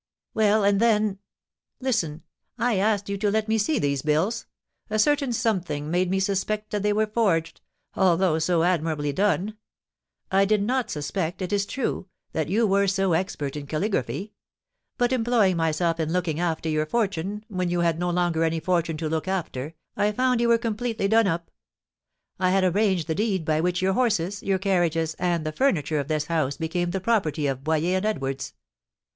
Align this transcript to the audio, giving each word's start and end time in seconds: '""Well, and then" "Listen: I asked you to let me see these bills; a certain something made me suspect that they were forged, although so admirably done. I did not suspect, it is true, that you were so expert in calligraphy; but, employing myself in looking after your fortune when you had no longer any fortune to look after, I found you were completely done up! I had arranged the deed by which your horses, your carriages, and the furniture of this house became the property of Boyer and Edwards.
'""Well, 0.33 0.63
and 0.63 0.79
then" 0.79 1.19
"Listen: 1.79 2.23
I 2.57 2.77
asked 2.77 3.07
you 3.07 3.19
to 3.19 3.29
let 3.29 3.47
me 3.47 3.59
see 3.59 3.77
these 3.77 4.01
bills; 4.01 4.47
a 4.89 4.97
certain 4.97 5.31
something 5.31 5.91
made 5.91 6.09
me 6.09 6.19
suspect 6.19 6.71
that 6.71 6.81
they 6.81 6.91
were 6.91 7.05
forged, 7.05 7.61
although 7.93 8.39
so 8.39 8.63
admirably 8.63 9.13
done. 9.13 9.59
I 10.31 10.45
did 10.45 10.63
not 10.63 10.89
suspect, 10.89 11.39
it 11.43 11.53
is 11.53 11.67
true, 11.67 12.07
that 12.31 12.49
you 12.49 12.65
were 12.65 12.87
so 12.87 13.13
expert 13.13 13.55
in 13.55 13.67
calligraphy; 13.67 14.33
but, 14.97 15.13
employing 15.13 15.55
myself 15.57 15.99
in 15.99 16.11
looking 16.11 16.39
after 16.39 16.67
your 16.67 16.87
fortune 16.87 17.45
when 17.47 17.69
you 17.69 17.81
had 17.81 17.99
no 17.99 18.09
longer 18.09 18.43
any 18.43 18.59
fortune 18.59 18.97
to 18.97 19.07
look 19.07 19.27
after, 19.27 19.75
I 19.95 20.13
found 20.13 20.41
you 20.41 20.47
were 20.49 20.57
completely 20.57 21.07
done 21.07 21.27
up! 21.27 21.51
I 22.39 22.49
had 22.49 22.63
arranged 22.63 23.05
the 23.05 23.13
deed 23.13 23.45
by 23.45 23.61
which 23.61 23.83
your 23.83 23.93
horses, 23.93 24.41
your 24.41 24.57
carriages, 24.57 25.13
and 25.19 25.45
the 25.45 25.51
furniture 25.51 25.99
of 25.99 26.07
this 26.07 26.25
house 26.25 26.57
became 26.57 26.89
the 26.89 26.99
property 27.01 27.45
of 27.45 27.63
Boyer 27.63 27.97
and 27.97 28.05
Edwards. 28.07 28.55